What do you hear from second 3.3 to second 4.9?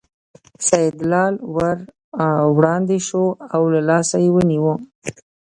او له لاسه یې ونیو.